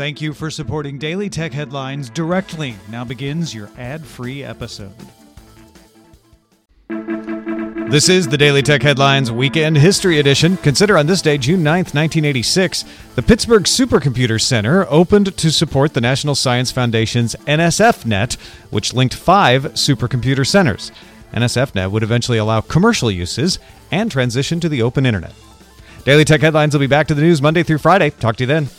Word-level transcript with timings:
Thank 0.00 0.22
you 0.22 0.32
for 0.32 0.50
supporting 0.50 0.96
Daily 0.96 1.28
Tech 1.28 1.52
Headlines 1.52 2.08
directly. 2.08 2.74
Now 2.88 3.04
begins 3.04 3.54
your 3.54 3.68
ad 3.76 4.02
free 4.02 4.42
episode. 4.42 4.94
This 6.88 8.08
is 8.08 8.26
the 8.26 8.38
Daily 8.38 8.62
Tech 8.62 8.80
Headlines 8.80 9.30
Weekend 9.30 9.76
History 9.76 10.18
Edition. 10.18 10.56
Consider 10.56 10.96
on 10.96 11.06
this 11.06 11.20
day, 11.20 11.36
June 11.36 11.60
9th, 11.60 11.92
1986, 11.92 12.86
the 13.14 13.20
Pittsburgh 13.20 13.64
Supercomputer 13.64 14.40
Center 14.40 14.86
opened 14.88 15.36
to 15.36 15.52
support 15.52 15.92
the 15.92 16.00
National 16.00 16.34
Science 16.34 16.72
Foundation's 16.72 17.36
NSFNet, 17.46 18.40
which 18.70 18.94
linked 18.94 19.12
five 19.12 19.64
supercomputer 19.74 20.46
centers. 20.46 20.92
NSFNet 21.34 21.90
would 21.90 22.02
eventually 22.02 22.38
allow 22.38 22.62
commercial 22.62 23.10
uses 23.10 23.58
and 23.90 24.10
transition 24.10 24.60
to 24.60 24.70
the 24.70 24.80
open 24.80 25.04
internet. 25.04 25.34
Daily 26.06 26.24
Tech 26.24 26.40
Headlines 26.40 26.72
will 26.72 26.80
be 26.80 26.86
back 26.86 27.06
to 27.08 27.14
the 27.14 27.20
news 27.20 27.42
Monday 27.42 27.62
through 27.62 27.76
Friday. 27.76 28.08
Talk 28.08 28.36
to 28.36 28.44
you 28.44 28.48
then. 28.48 28.70